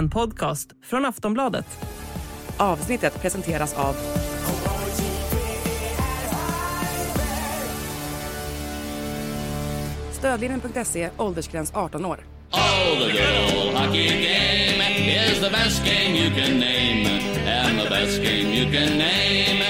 [0.00, 1.66] en podcast från Aftonbladet.
[2.56, 3.94] Avsnittet presenteras av
[10.12, 12.20] Stödlinjen.se, åldersgräns 18 år.
[12.52, 14.82] Oh, the good hockey game
[15.28, 17.06] is the best game you can name.
[17.46, 19.60] And the best game you can name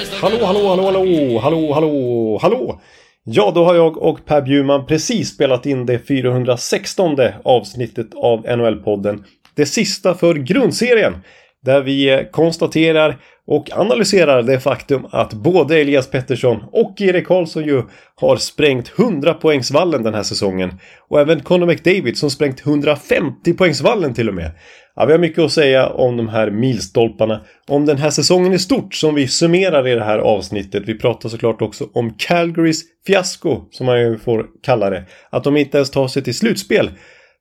[0.00, 0.16] is the...
[0.16, 2.80] Hallå, hallå, hallå, hallå, hallå, hallå, hallå!
[3.24, 9.24] Ja, då har jag och Per Bjurman precis spelat in det 416 avsnittet av NHL-podden.
[9.60, 11.16] Det sista för grundserien.
[11.64, 17.82] Där vi konstaterar och analyserar det faktum att både Elias Pettersson och Erik Karlsson ju
[18.14, 20.74] har sprängt 100 poängsvallen den här säsongen.
[21.08, 24.50] Och även Conor McDavid som sprängt 150 poängsvallen till och med.
[24.96, 27.40] Ja, vi har mycket att säga om de här milstolparna.
[27.68, 30.82] Om den här säsongen i stort som vi summerar i det här avsnittet.
[30.86, 35.04] Vi pratar såklart också om Calgarys fiasko, som man ju får kalla det.
[35.30, 36.90] Att de inte ens tar sig till slutspel.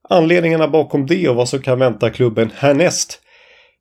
[0.10, 3.22] Anledningarna bakom det och vad som kan vänta klubben härnäst.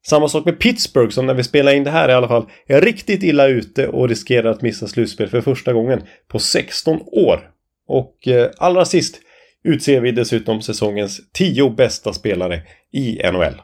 [0.06, 2.80] Samma sak med Pittsburgh som när vi spelar in det här i alla fall är
[2.80, 7.50] riktigt illa ute och riskerar att missa slutspel för första gången på 16 år.
[7.88, 9.20] Och eh, allra sist
[9.64, 13.62] utser vi dessutom säsongens 10 bästa spelare i NHL.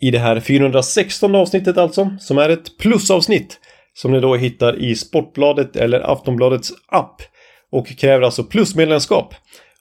[0.00, 3.60] I det här 416 avsnittet alltså, som är ett plusavsnitt
[3.94, 7.22] som ni då hittar i Sportbladet eller Aftonbladets app
[7.70, 9.34] och kräver alltså plusmedlemskap.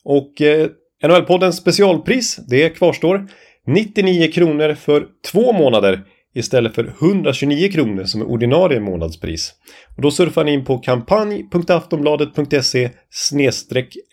[0.03, 0.67] Och eh,
[1.03, 3.27] NHL-poddens specialpris, det kvarstår.
[3.67, 6.01] 99 kronor för två månader
[6.35, 9.53] istället för 129 kronor som är ordinarie månadspris.
[9.95, 12.89] Och då surfar ni in på kampanj.aftonbladet.se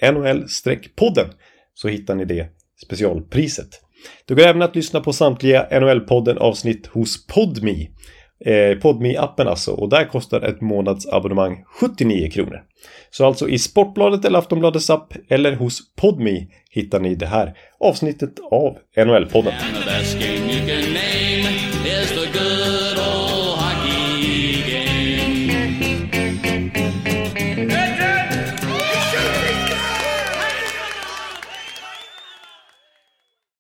[0.03, 1.27] NHL-podden
[1.75, 2.47] så hittar ni det
[2.85, 3.69] specialpriset.
[4.27, 7.91] Det går även att lyssna på samtliga NHL-podden avsnitt hos Podmi.
[8.47, 12.63] Eh, podmi appen alltså och där kostar ett månadsabonnemang 79 kronor.
[13.11, 18.33] Så alltså i Sportbladet eller Aftonbladets app eller hos Podmi hittar ni det här avsnittet
[18.51, 19.53] av NHL-podden.